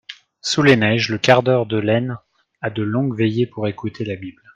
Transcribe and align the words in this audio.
Sous 0.41 0.63
les 0.63 0.77
neiges, 0.77 1.09
le 1.11 1.19
cardeur 1.19 1.67
de 1.67 1.77
laine 1.77 2.17
a 2.61 2.71
de 2.71 2.81
longues 2.81 3.15
veillées 3.15 3.45
pour 3.45 3.67
écouter 3.67 4.03
la 4.03 4.15
Bible. 4.15 4.41